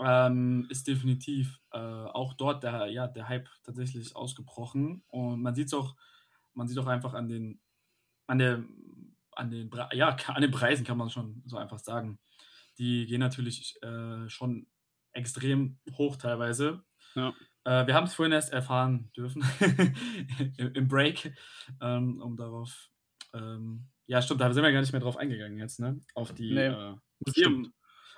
[0.00, 5.04] ähm, ist definitiv äh, auch dort der, ja, der Hype tatsächlich ausgebrochen.
[5.08, 5.96] Und man sieht es auch,
[6.54, 7.60] man sieht auch einfach an den,
[8.26, 8.64] an der,
[9.32, 12.20] an den, ja, an den Preisen kann man schon so einfach sagen.
[12.78, 14.68] Die gehen natürlich äh, schon
[15.12, 16.84] extrem hoch teilweise.
[17.14, 17.32] Ja.
[17.64, 19.44] Äh, wir haben es vorhin erst erfahren dürfen
[20.74, 21.32] im, Break,
[21.80, 22.90] ähm, um darauf.
[23.34, 26.00] Ähm, ja, stimmt, da sind wir gar nicht mehr drauf eingegangen jetzt, ne?
[26.14, 26.94] Auf die Nee, äh,
[27.26, 27.72] Museum,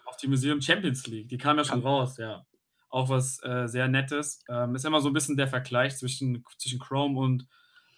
[0.04, 1.28] auf die Museum Champions League.
[1.28, 2.44] Die kam ja schon Kam- raus, ja.
[2.90, 4.42] Auch was äh, sehr Nettes.
[4.48, 7.46] Ähm, ist immer so ein bisschen der Vergleich zwischen, zwischen Chrome und,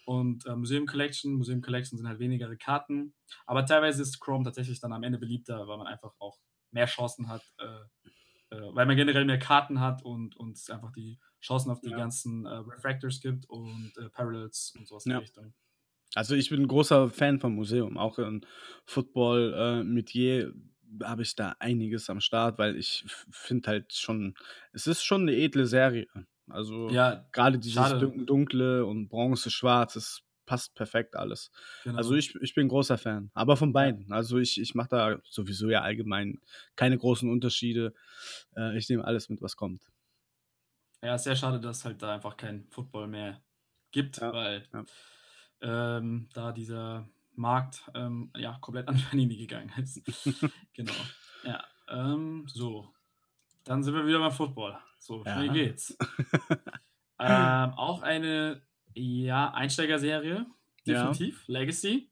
[0.05, 1.33] und äh, Museum Collection.
[1.33, 3.13] Museum Collection sind halt weniger Karten.
[3.47, 6.37] Aber teilweise ist Chrome tatsächlich dann am Ende beliebter, weil man einfach auch
[6.71, 8.09] mehr Chancen hat, äh,
[8.73, 11.97] weil man generell mehr Karten hat und, und es einfach die Chancen auf die Ja.
[11.97, 15.17] ganzen äh, Refractors gibt und äh, Parallels und sowas in Ja.
[15.19, 15.53] die Richtung.
[16.15, 17.97] Also ich bin ein großer Fan vom Museum.
[17.97, 18.45] Auch in
[18.85, 20.53] Football äh, Metier
[21.03, 24.35] habe ich da einiges am Start, weil ich finde halt schon,
[24.73, 26.07] es ist schon eine edle Serie.
[26.47, 28.05] Also Ja, gerade dieses schade.
[28.07, 31.51] dun- dunkle und bronze-schwarz, es passt perfekt alles.
[31.83, 31.97] genau.
[31.97, 34.11] Also ich, ich bin großer Fan, aber von beiden.
[34.11, 36.41] Also ich, ich mache da sowieso ja allgemein
[36.75, 37.93] keine großen Unterschiede.
[38.55, 39.83] Äh, ich nehme alles mit, was kommt.
[41.01, 43.41] Ja, sehr schade, dass halt da einfach kein Football mehr
[43.91, 44.85] gibt, Ja, weil ja.
[45.61, 50.01] Ähm, da dieser Markt ähm, ja komplett an Panini gegangen ist.
[50.73, 50.93] genau.
[51.43, 52.93] Ja, ähm, so.
[53.63, 54.77] Dann sind wir wieder beim Football.
[54.99, 55.53] So, schnell Ja.
[55.53, 55.97] geht's.
[57.19, 58.61] ähm, auch eine
[58.95, 60.45] ja, Einsteigerserie,
[60.85, 61.05] Ja.
[61.11, 61.43] definitiv.
[61.47, 62.09] Legacy.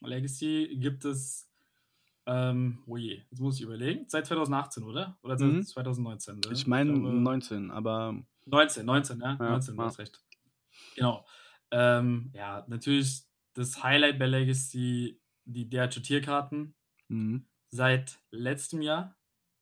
[0.00, 1.50] Legacy gibt es,
[2.26, 5.18] ähm, oh je, jetzt muss ich überlegen, seit 2018, oder?
[5.22, 5.62] Oder seit Mhm.
[5.64, 6.36] 2019?
[6.40, 6.52] Ne?
[6.52, 8.14] Ich meine glaube- 19, aber
[8.46, 9.86] 19, 19, ja, Ja, 19, du ja.
[9.88, 10.22] hast recht.
[10.96, 11.26] Genau.
[11.70, 13.22] Ähm, ja, natürlich
[13.54, 16.74] das Highlight bei Legacy, die der Tierkarten
[17.08, 17.46] mhm.
[17.68, 19.16] seit letztem Jahr.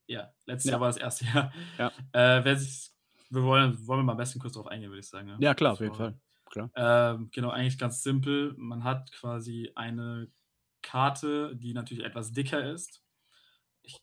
[0.07, 0.72] Ja, letztes Ja.
[0.72, 1.52] Jahr war das erste Jahr.
[1.78, 1.88] Ja.
[2.12, 2.90] Äh, wer sich,
[3.31, 5.37] wir wollen, wollen wir mal am besten kurz drauf eingehen, würde ich sagen.
[5.38, 5.94] ja klar, auf jeden.
[5.94, 6.18] Fall.
[6.50, 6.70] Klar.
[6.74, 8.54] Ähm, genau, eigentlich ganz simpel.
[8.56, 10.30] Man hat quasi eine
[10.82, 13.02] Karte, die natürlich etwas dicker ist.
[13.82, 13.98] Ich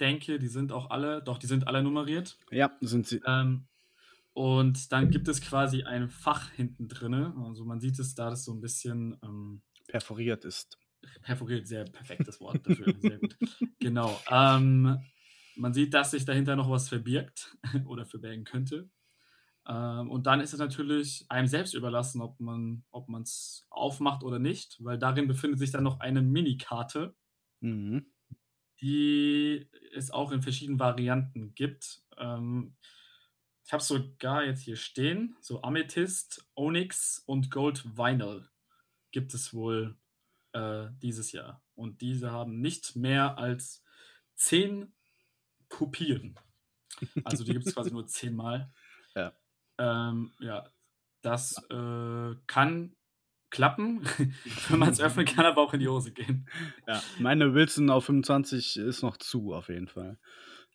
[0.00, 2.38] denke, die sind auch alle, doch, die sind alle nummeriert.
[2.50, 3.20] Ja, sind sie.
[3.26, 3.66] Ähm,
[4.32, 7.34] und dann gibt es quasi ein Fach hinten drinne.
[7.46, 10.78] Also man sieht es da, das so ein bisschen ähm, perforiert ist.
[11.22, 13.36] perforiert, sehr perfektes Wort dafür, sehr gut.
[13.80, 14.20] Genau.
[14.30, 14.98] Ähm,
[15.56, 18.88] man sieht, dass sich dahinter noch was verbirgt oder verbergen könnte.
[19.70, 24.40] Ähm, und dann ist es natürlich einem selbst überlassen, ob man ob es aufmacht oder
[24.40, 27.14] nicht, weil darin befindet sich dann noch eine Minikarte,
[27.62, 28.06] Mhm.
[28.80, 32.02] die es auch in verschiedenen Varianten gibt.
[32.16, 32.76] Ähm,
[33.64, 38.48] ich habe sogar jetzt hier stehen, so Amethyst, Onyx und Gold Vinyl
[39.12, 39.96] gibt es wohl
[40.52, 41.62] äh, dieses Jahr.
[41.76, 43.84] Und diese haben nicht mehr als
[44.36, 44.94] zehn
[45.68, 46.38] Kopien.
[47.24, 48.72] Also die gibt es quasi nur zehnmal.
[49.14, 49.39] Ja.
[49.80, 50.68] Ähm, ja,
[51.22, 52.94] das äh, kann
[53.50, 54.02] klappen,
[54.68, 56.48] wenn man es öffnen kann, aber auch in die Hose gehen.
[56.86, 60.18] Ja, meine Wilson auf 25 ist noch zu, auf jeden Fall.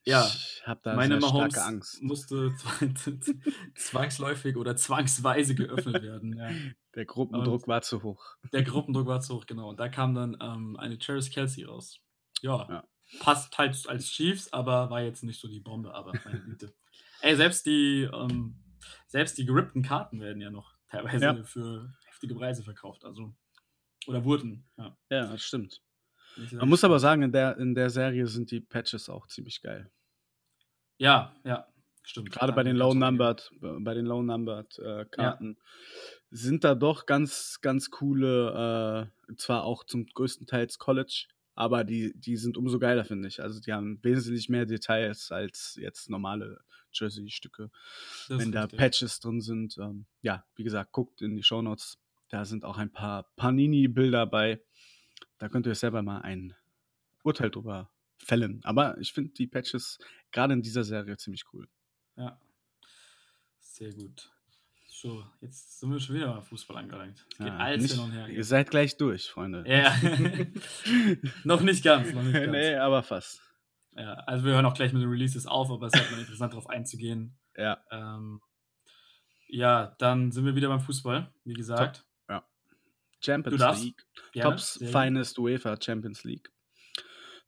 [0.08, 2.02] Ja, ich habe da Meine sehr Mahomes starke Angst.
[2.04, 2.54] musste
[3.76, 6.38] zwangsläufig oder zwangsweise geöffnet werden.
[6.38, 6.50] Ja.
[6.96, 8.36] Der Gruppendruck Und- war zu hoch.
[8.54, 9.70] Der Gruppendruck war zu hoch, genau.
[9.70, 12.00] Und da kam dann ähm, eine Travis Kelsey raus.
[12.42, 12.84] Ja, Ja.
[13.20, 16.74] passt halt als Chiefs, aber war jetzt nicht so die Bombe, aber meine Güte.
[17.22, 18.58] Ey, selbst die, ähm,
[19.08, 21.44] selbst die gerippten Karten werden ja noch teilweise Ja.
[21.44, 23.06] für heftige Preise verkauft.
[23.06, 23.34] Also,
[24.08, 24.68] oder wurden.
[24.78, 24.98] Ja.
[25.10, 25.82] Ja, das stimmt.
[26.52, 29.90] Man muss aber sagen, in der, in der Serie sind die Patches auch ziemlich geil.
[30.98, 31.68] Ja, ja,
[32.04, 32.32] stimmt.
[32.32, 35.58] Gerade bei den Low-Numbered, bei den Low-Numbered äh, Karten
[36.30, 42.14] sind da doch ganz, ganz coole, äh, zwar auch zum größten Teils College, aber die,
[42.16, 43.42] die sind umso geiler, finde ich.
[43.42, 46.60] Also die haben wesentlich mehr Details als jetzt normale
[46.92, 47.72] Jersey-Stücke,
[48.28, 48.80] wenn da richtig.
[48.80, 49.78] Patches drin sind.
[49.78, 51.98] Ähm, ja, wie gesagt, guckt in die Shownotes.
[52.30, 54.62] Da sind auch ein paar Panini-Bilder bei.
[55.38, 56.54] Da könnt ihr selber mal ein
[57.24, 58.62] Urteil drüber fällen.
[58.64, 60.00] Aber ich finde die Patches
[60.32, 61.68] gerade in dieser Serie ziemlich cool.
[62.18, 62.40] Ja.
[63.60, 64.32] Sehr gut.
[65.06, 67.24] So, jetzt sind wir schon wieder beim Fußball angelangt.
[67.38, 68.28] Geht Ja, alles nicht- hin und her.
[68.28, 69.64] Ihr seid gleich durch, Freunde.
[69.68, 69.96] Ja.
[71.44, 72.52] noch nicht ganz, noch nicht ganz.
[72.52, 73.40] nee, aber fast.
[73.96, 76.20] Ja, also wir hören auch gleich mit den Releases auf, aber es ist halt mal
[76.22, 77.38] interessant darauf einzugehen.
[77.56, 78.42] Ja, Ähm,
[79.48, 82.04] ja, dann sind wir wieder beim Fußball, wie gesagt.
[83.22, 83.84] Champions Du darfst.
[83.84, 84.06] League.
[84.34, 84.92] Gerne, Tops gerne.
[84.92, 86.52] Finest UEFA Champions League.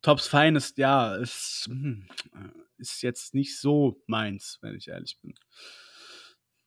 [0.01, 1.65] Tops Finest, ja, ist.
[1.67, 2.07] Hm,
[2.77, 5.33] ist jetzt nicht so meins, wenn ich ehrlich bin.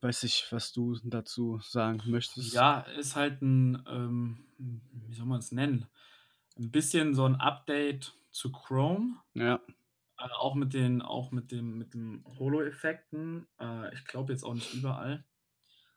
[0.02, 2.54] Weiß ich, was du dazu sagen möchtest.
[2.54, 5.86] Ja, ist halt ein, ähm, wie soll man es nennen?
[6.58, 9.16] Ein bisschen so ein Update zu Chrome.
[9.34, 9.60] Ja.
[10.18, 13.46] Äh, auch mit den, auch mit dem, mit den Holo-Effekten.
[13.60, 15.24] Äh, ich glaube jetzt auch nicht überall.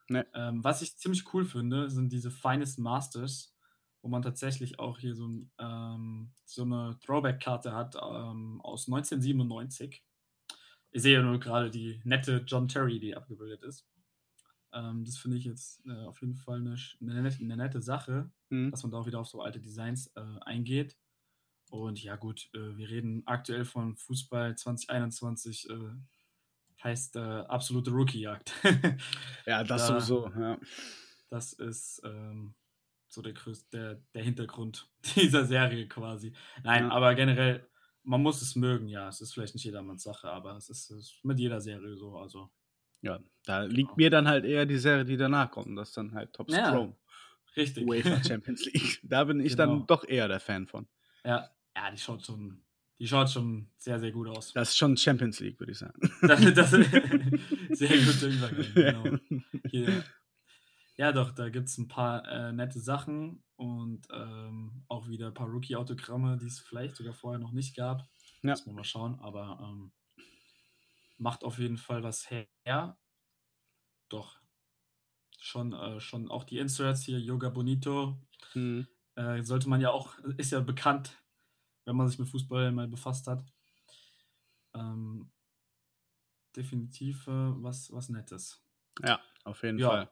[0.10, 0.24] Nee.
[0.34, 3.56] Ähm, was ich ziemlich cool finde, sind diese Finest Masters,
[4.02, 10.04] wo man tatsächlich auch hier so, ein, ähm, so eine Throwback-Karte hat ähm, aus 1997.
[10.92, 13.88] Ich sehe nur gerade die nette John Terry, die abgebildet ist.
[14.73, 18.71] Ähm, das finde ich jetzt äh, auf jeden Fall eine, eine, eine nette Sache, Mhm.
[18.71, 20.97] dass man da auch wieder auf so alte Designs äh, eingeht.
[21.71, 25.75] Und ja, gut, äh, wir reden aktuell von Fußball 2021, äh,
[26.83, 28.51] heißt äh, absolute Rookie-Jagd.
[29.45, 30.59] Ja, das Da- sowieso, ja.
[31.29, 32.53] Das ist ähm,
[33.07, 36.33] so der, größte, der, der Hintergrund dieser Serie quasi.
[36.63, 36.91] Nein, Ja.
[36.91, 37.67] aber generell,
[38.03, 39.07] man muss es mögen, ja.
[39.09, 42.17] Es ist vielleicht nicht jedermanns Sache, aber es ist, es ist mit jeder Serie so.
[42.17, 42.51] Also,
[43.04, 45.78] Ja, da liegt mir dann halt eher die Serie, die danach kommt.
[45.78, 46.96] Das ist dann halt Top Ja, Chrome.
[47.56, 47.86] richtig.
[47.88, 49.00] UEFA Champions League.
[49.04, 49.78] Da bin ich Genau.
[49.78, 50.88] dann doch eher der Fan von.
[51.24, 52.62] ja, ja, die schaut schon,
[53.00, 54.54] die schaut schon sehr, sehr gut aus.
[54.54, 56.00] Das ist schon Champions League, würde ich sagen.
[56.22, 56.72] Das, das,
[57.72, 59.18] sehr guter Übergang, genau.
[59.70, 60.04] Hier.
[60.96, 65.34] Ja, doch, da gibt es ein paar äh, nette Sachen und ähm, auch wieder ein
[65.34, 68.08] paar Rookie-Autogramme, die es vielleicht sogar vorher noch nicht gab.
[68.44, 68.52] Ja.
[68.52, 69.92] Muss man mal schauen, aber ähm,
[71.23, 72.47] macht auf jeden Fall was her.
[74.09, 74.39] Doch.
[75.39, 78.21] Schon, äh, schon auch die Inserts hier, Yoga Bonito,
[78.53, 78.88] Mhm.
[79.15, 81.17] äh, sollte man ja auch, ist ja bekannt,
[81.86, 83.43] wenn man sich mit Fußball mal befasst hat.
[84.75, 85.31] Ähm,
[86.55, 87.31] definitiv äh,
[87.63, 88.63] was, was Nettes.
[89.03, 89.88] Ja, auf jeden Ja.
[89.89, 90.12] Fall.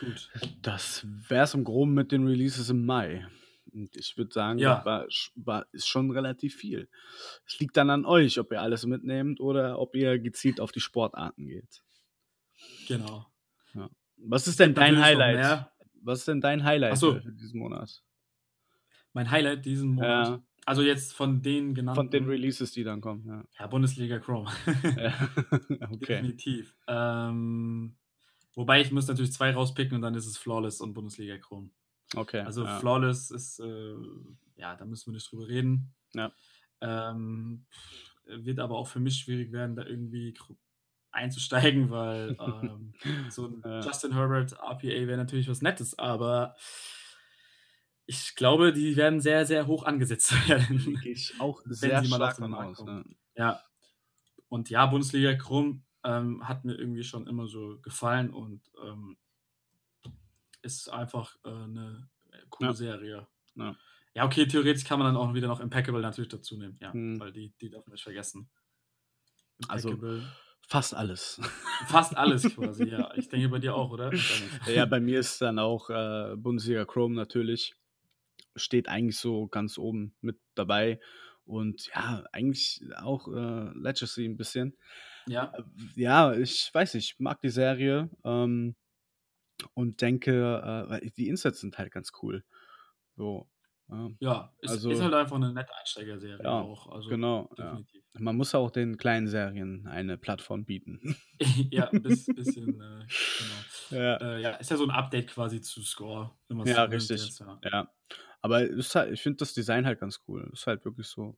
[0.00, 0.30] Gut.
[0.62, 3.26] Das wäre es im Groben mit den Releases im Mai.
[3.72, 4.84] Und ich würde sagen, Ja.
[4.84, 6.88] war, war, ist schon relativ viel.
[7.46, 10.80] Es liegt dann an euch, ob ihr alles mitnehmt oder ob ihr gezielt auf die
[10.80, 11.82] Sportarten geht.
[12.88, 13.26] Genau.
[14.16, 15.66] Was ist denn dein Highlight?
[16.02, 17.14] Was ist denn dein Highlight so.
[17.20, 18.02] für, diesen Monat?
[19.12, 20.28] Mein Highlight diesen Monat.
[20.28, 21.96] Ja, Also jetzt von den genannten.
[21.96, 23.26] von den Releases, die dann kommen.
[23.26, 23.44] Ja.
[23.58, 24.50] ja, Bundesliga Chrome.
[24.96, 25.30] Ja.
[25.90, 26.16] okay.
[26.22, 26.76] Definitiv.
[26.86, 27.96] Ähm,
[28.54, 31.70] wobei ich muss natürlich zwei rauspicken und dann ist es Flawless und Bundesliga Chrome.
[32.16, 32.40] Okay.
[32.40, 32.78] Also ja.
[32.78, 33.94] Flawless ist, äh,
[34.56, 35.94] ja, da müssen wir nicht drüber reden.
[36.14, 36.32] Ja.
[36.80, 37.66] Ähm,
[38.26, 40.34] wird aber auch für mich schwierig werden, da irgendwie
[41.12, 42.94] einzusteigen, weil ähm,
[43.30, 43.80] so ein Ja.
[43.80, 46.56] Justin Herbert RPA wäre natürlich was Nettes, aber
[48.06, 51.00] ich glaube, die werden sehr, sehr hoch angesetzt werden.
[51.04, 52.76] Ich auch Wenn sehr sie mal stark Markt aus.
[52.78, 52.96] kommen.
[53.08, 53.16] Ne?
[53.36, 53.60] Ja.
[54.48, 59.16] Und ja, Bundesliga Chrome ähm, hat mir irgendwie schon immer so gefallen und ähm,
[60.64, 62.08] ist einfach äh, eine
[62.50, 62.74] coole Ja.
[62.74, 63.26] Serie.
[63.56, 63.76] Ja.
[64.14, 67.18] Ja, okay, theoretisch kann man dann auch wieder noch Impeccable natürlich dazu nehmen, ja, Hm.
[67.18, 68.48] weil die, die darf man nicht vergessen.
[69.68, 69.98] Also-.
[70.66, 71.40] Fast alles.
[71.88, 73.12] Fast alles quasi, ja.
[73.16, 74.10] Ich denke bei dir auch, oder?
[74.66, 77.74] Ja, bei mir ist dann auch äh, Bundesliga Chrome natürlich.
[78.56, 81.00] Steht eigentlich so ganz oben mit dabei.
[81.44, 84.74] Und ja, eigentlich auch äh, Legacy ein bisschen.
[85.26, 85.52] Ja,
[85.96, 88.74] Ja, ich weiß nicht, ich mag die Serie ähm,
[89.74, 92.44] und denke, äh, die Insets sind halt ganz cool.
[93.16, 93.48] So.
[93.88, 94.52] Ja, ja.
[94.60, 96.90] Ist, Also- ist halt einfach eine nette Einsteigerserie Ja, auch.
[96.90, 97.50] Also genau.
[97.58, 97.70] Ja.
[97.70, 98.02] definitiv.
[98.16, 101.16] Man muss auch den kleinen Serien eine Plattform bieten.
[101.70, 103.04] Ja, ein bis, bisschen, äh,
[103.90, 104.02] genau.
[104.02, 104.16] ja.
[104.16, 106.30] Äh, ja, ist ja so ein Update quasi zu Score.
[106.64, 107.24] Ja, so richtig.
[107.24, 107.58] jetzt, ja.
[107.64, 107.92] Ja,
[108.40, 108.56] aber
[108.94, 110.48] halt, ich finde das Design halt ganz cool.
[110.52, 111.36] Ist halt wirklich so,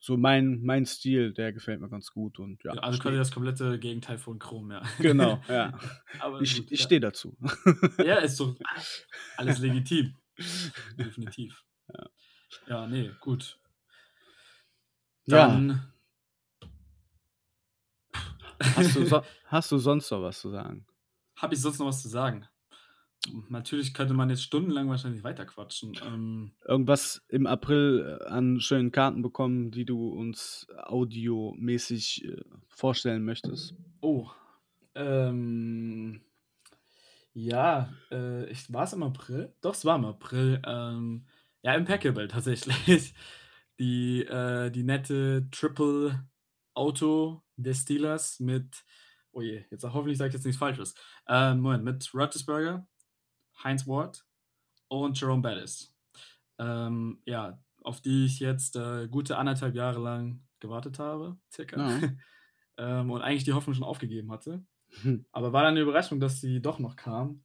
[0.00, 2.74] so mein, mein Stil, der gefällt mir ganz gut und ja.
[2.74, 4.82] Ja, also quasi das komplette Gegenteil von Chrome, ja.
[4.98, 5.78] Genau, ja.
[6.20, 6.84] Aber Ich, gut, ich ja.
[6.86, 7.36] stehe dazu.
[8.04, 8.56] Ja, ist so
[9.36, 10.14] alles legitim.
[10.96, 11.64] Definitiv.
[12.66, 13.58] Ja, nee, gut.
[15.26, 15.48] Ja.
[15.48, 15.92] Dann,
[18.60, 20.86] Hast du, so, hast du sonst noch was zu sagen?
[21.36, 22.48] habe ich sonst noch was zu sagen?
[23.48, 25.92] Natürlich könnte man jetzt stundenlang wahrscheinlich weiterquatschen.
[26.04, 33.24] Ähm, Irgendwas im April äh, an schönen Karten bekommen, die du uns audiomäßig äh, vorstellen
[33.24, 33.74] möchtest?
[34.00, 34.28] oh.
[34.94, 36.20] Ähm,
[37.32, 39.54] ja, äh, ich, war es im April?
[39.60, 40.60] Doch, es war im April.
[40.66, 41.26] Ähm,
[41.62, 43.14] ja, Impeccable tatsächlich.
[43.80, 46.26] Die, äh, die nette Triple
[46.74, 48.84] Auto der Steelers mit,
[49.30, 50.94] oh je, jetzt hoffentlich sage ich jetzt nichts Falsches.
[51.28, 52.88] Ähm, Moment, mit Roethlisberger,
[53.62, 54.24] Heinz Ward
[54.88, 55.94] und Jerome Bettis.
[56.58, 61.90] Ähm, ja, auf die ich jetzt äh, gute anderthalb Jahre lang gewartet habe, circa.
[61.90, 62.08] Ja.
[62.78, 64.64] ähm, und eigentlich die Hoffnung schon aufgegeben hatte.
[65.02, 65.26] Hm.
[65.32, 67.44] Aber war dann eine Überraschung, dass sie doch noch kam.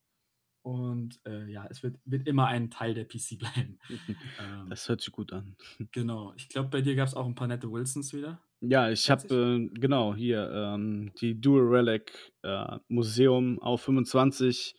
[0.63, 3.79] Und äh, ja, es wird, wird immer ein Teil der PC bleiben.
[4.39, 5.55] ähm, das hört sich gut an.
[5.91, 6.33] Genau.
[6.37, 8.39] Ich glaube, bei dir gab es auch ein paar nette Wilsons wieder.
[8.61, 14.75] Ja, ich habe äh, genau hier ähm, die Dual Relic äh, Museum auf 25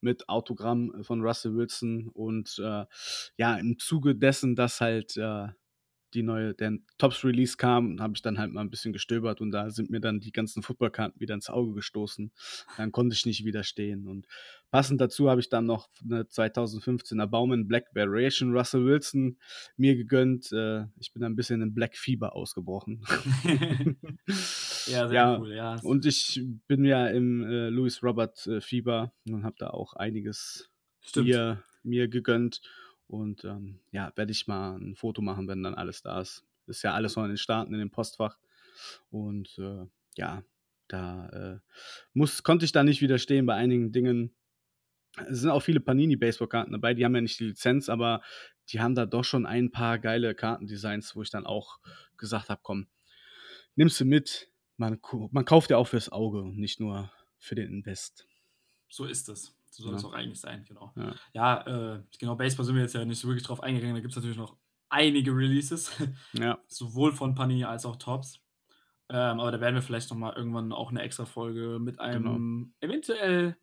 [0.00, 2.84] mit Autogramm von Russell Wilson und äh,
[3.36, 5.48] ja, im Zuge dessen, dass halt äh,
[6.16, 9.50] die neue, der Tops Release kam, habe ich dann halt mal ein bisschen gestöbert und
[9.50, 12.32] da sind mir dann die ganzen Footballkarten wieder ins Auge gestoßen.
[12.76, 14.08] Dann konnte ich nicht widerstehen.
[14.08, 14.26] Und
[14.70, 19.38] passend dazu habe ich dann noch eine 2015er Baumann Black Variation Russell Wilson
[19.76, 20.50] mir gegönnt.
[20.52, 23.02] Äh, ich bin ein bisschen in Black Fieber ausgebrochen.
[24.86, 25.76] ja, sehr ja, cool, ja.
[25.82, 30.70] Und ich bin ja im äh, Louis Robert äh, Fieber und habe da auch einiges
[31.14, 32.62] mir, mir gegönnt.
[33.08, 36.44] Und ähm, ja, werde ich mal ein Foto machen, wenn dann alles da ist.
[36.66, 38.38] Ist ja alles noch in den Staaten, in dem Postfach.
[39.10, 40.42] Und äh, ja,
[40.88, 41.58] da äh,
[42.12, 44.34] muss, konnte ich da nicht widerstehen bei einigen Dingen.
[45.28, 48.22] Es sind auch viele Panini-Baseball-Karten dabei, die haben ja nicht die Lizenz, aber
[48.68, 51.78] die haben da doch schon ein paar geile Kartendesigns, wo ich dann auch
[52.18, 52.86] gesagt habe, komm,
[53.76, 54.50] nimmst du mit.
[54.76, 58.26] Man, man kauft ja auch fürs Auge und nicht nur für den Invest.
[58.88, 59.54] So ist es.
[59.76, 60.90] So soll es auch eigentlich sein, genau.
[60.96, 63.94] Ja, ja äh, genau, Baseball sind wir jetzt ja nicht so wirklich drauf eingegangen.
[63.94, 64.56] Da gibt es natürlich noch
[64.88, 65.92] einige Releases.
[66.32, 66.58] Ja.
[66.66, 68.40] Sowohl von Panini als auch Tops.
[69.10, 72.66] Ähm, aber da werden wir vielleicht nochmal irgendwann auch eine extra Folge mit einem genau.
[72.80, 73.56] eventuell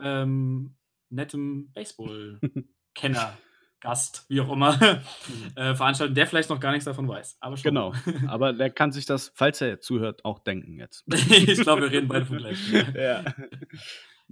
[0.00, 0.76] ähm,
[1.08, 3.36] nettem Baseball-Kenner.
[3.82, 4.78] Gast, wie auch immer,
[5.56, 7.38] äh, veranstalten, der vielleicht noch gar nichts davon weiß.
[7.40, 7.70] Aber schon.
[7.70, 7.94] Genau,
[8.28, 11.02] aber der kann sich das, falls er zuhört, auch denken jetzt.
[11.08, 12.58] ich glaube, wir reden beide von gleich.
[12.94, 13.24] ja.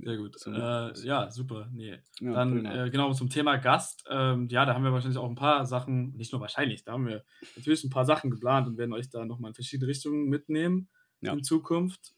[0.03, 0.37] Sehr gut.
[0.47, 1.69] Äh, ja, super.
[1.73, 1.99] Nee.
[2.21, 4.05] Ja, Dann äh, genau zum Thema Gast.
[4.09, 7.07] Ähm, ja, da haben wir wahrscheinlich auch ein paar Sachen, nicht nur wahrscheinlich, da haben
[7.07, 7.25] wir
[7.57, 10.89] natürlich ein paar Sachen geplant und werden euch da nochmal in verschiedene Richtungen mitnehmen
[11.21, 11.33] ja.
[11.33, 12.15] in Zukunft.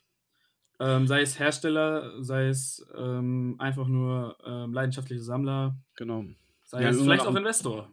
[0.78, 5.76] Ähm, sei es Hersteller, sei es ähm, einfach nur ähm, leidenschaftliche Sammler.
[5.96, 6.24] Genau.
[6.64, 7.90] Sei ja, es vielleicht auch Investor.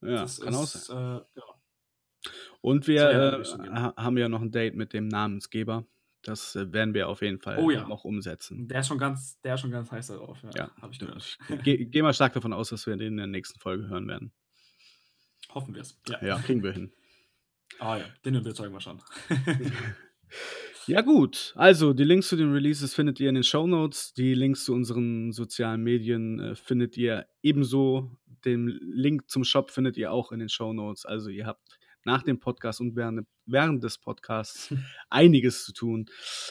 [0.00, 1.20] Ja, das kann ist, auch sein.
[1.36, 1.40] Äh.
[2.62, 3.44] Und wir äh,
[3.96, 5.84] haben ja noch ein Date mit dem Namensgeber.
[6.22, 7.86] Das äh, werden wir auf jeden Fall oh, ja.
[7.86, 8.68] noch umsetzen.
[8.68, 10.42] Der ist schon ganz, der ist schon ganz heiß darauf.
[10.42, 10.70] Ja, ja.
[10.80, 11.38] habe ich gehört.
[11.62, 14.32] Gehe geh mal stark davon aus, dass wir den in der nächsten Folge hören werden.
[15.54, 15.98] Hoffen wir es.
[16.08, 16.22] Ja.
[16.22, 16.92] ja, kriegen wir hin.
[17.78, 19.00] Ah ja, den überzeugen wir schon.
[20.86, 21.54] ja, gut.
[21.56, 24.12] Also, die Links zu den Releases findet ihr in den Show Notes.
[24.12, 28.10] Die Links zu unseren sozialen Medien äh, findet ihr ebenso.
[28.44, 31.06] Den Link zum Shop findet ihr auch in den Show Notes.
[31.06, 34.74] Also, ihr habt nach dem Podcast und während, während des Podcasts
[35.10, 36.06] einiges zu tun.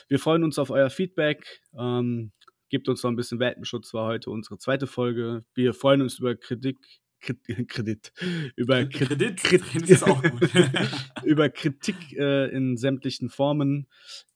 [0.07, 1.61] Wir freuen uns auf euer Feedback.
[1.77, 2.31] Ähm,
[2.69, 5.43] gebt uns noch ein bisschen Welpenschutz, war heute unsere zweite Folge.
[5.53, 6.77] Wir freuen uns über Kritik,
[7.67, 8.13] Kredit,
[8.55, 10.49] über Kredit, Kredit ist auch gut.
[11.25, 13.87] über Kritik äh, in sämtlichen Formen.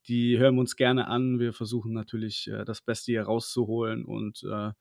[0.07, 1.39] Die hören wir uns gerne an.
[1.39, 4.71] Wir versuchen natürlich äh, das Beste hier rauszuholen und äh,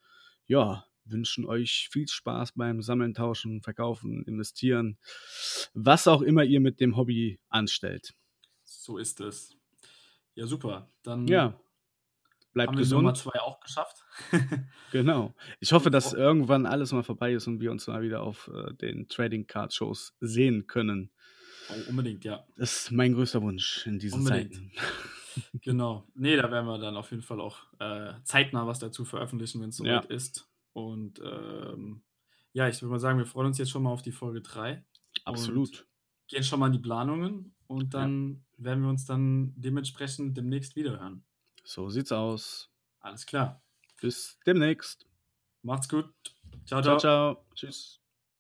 [0.46, 4.98] ja, wünschen euch viel Spaß beim Sammeln, Tauschen, Verkaufen, Investieren,
[5.74, 8.14] was auch immer ihr mit dem Hobby anstellt.
[8.64, 9.56] So ist es.
[10.34, 10.88] Ja, super.
[11.02, 11.58] Dann ja.
[12.52, 12.98] Bleibt haben gesund.
[12.98, 14.04] wir Nummer zwei auch geschafft.
[14.92, 15.34] genau.
[15.60, 18.74] Ich hoffe, dass irgendwann alles mal vorbei ist und wir uns mal wieder auf äh,
[18.74, 21.10] den Trading Card Shows sehen können.
[21.70, 22.44] Oh, unbedingt, ja.
[22.56, 24.54] Das ist mein größter Wunsch in diesen unbedingt.
[24.54, 24.72] Zeiten.
[25.62, 26.06] genau.
[26.14, 29.70] Nee, da werden wir dann auf jeden Fall auch äh, zeitnah was dazu veröffentlichen, wenn
[29.70, 30.14] es soweit ja.
[30.14, 30.51] ist.
[30.72, 32.02] Und ähm,
[32.52, 34.84] ja, ich würde mal sagen, wir freuen uns jetzt schon mal auf die Folge 3.
[35.24, 35.86] Absolut.
[36.28, 38.64] Gehen schon mal in die Planungen und dann ja.
[38.64, 41.24] werden wir uns dann dementsprechend demnächst wiederhören.
[41.64, 42.70] So sieht's aus.
[43.00, 43.62] Alles klar.
[44.00, 45.06] Bis demnächst.
[45.62, 46.12] Macht's gut.
[46.66, 46.98] Ciao, ciao.
[46.98, 47.46] Ciao, ciao.
[47.54, 48.01] Tschüss.